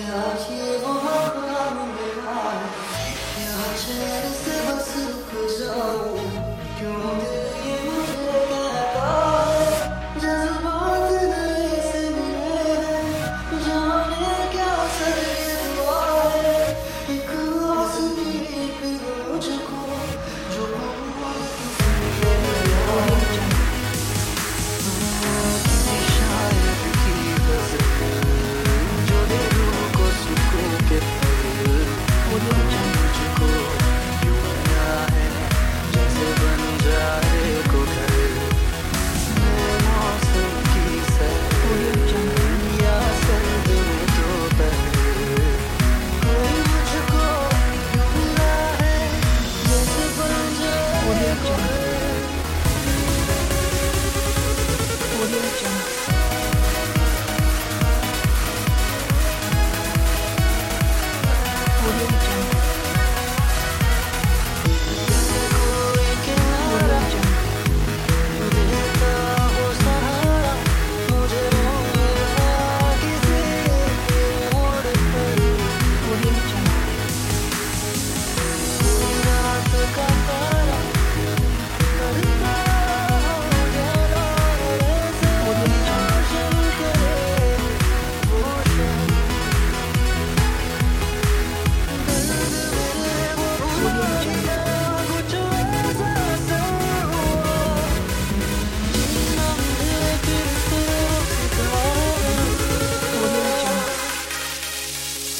Your 0.00 0.08
heart 0.08 0.40
is 0.40 0.82
ever 4.48 4.80
so 4.80 5.04
cold. 6.80 7.29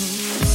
Mm-hmm. 0.01 0.50